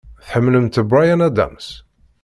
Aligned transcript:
Tḥemmlemt 0.25 0.75
Bryan 0.89 1.25
Adams? 1.27 1.67